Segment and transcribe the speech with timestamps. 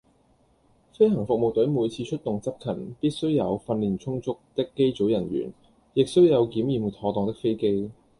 [0.93, 5.53] 飛行服務隊每次出動執勤，必須有訓練充足的機組人員，
[5.93, 7.91] 亦須有檢驗妥當的飛機。